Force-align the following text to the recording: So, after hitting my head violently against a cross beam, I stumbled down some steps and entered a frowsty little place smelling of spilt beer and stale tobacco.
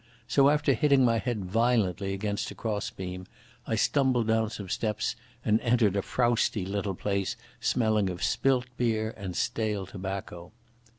So, 0.27 0.49
after 0.49 0.73
hitting 0.73 1.05
my 1.05 1.19
head 1.19 1.45
violently 1.45 2.11
against 2.15 2.49
a 2.49 2.55
cross 2.55 2.89
beam, 2.89 3.27
I 3.67 3.75
stumbled 3.75 4.25
down 4.25 4.49
some 4.49 4.67
steps 4.67 5.15
and 5.45 5.61
entered 5.61 5.95
a 5.95 6.01
frowsty 6.01 6.65
little 6.65 6.95
place 6.95 7.37
smelling 7.59 8.09
of 8.09 8.23
spilt 8.23 8.65
beer 8.77 9.13
and 9.15 9.35
stale 9.35 9.85
tobacco. 9.85 10.53